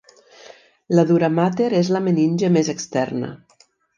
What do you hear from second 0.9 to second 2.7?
La duramàter és la meninge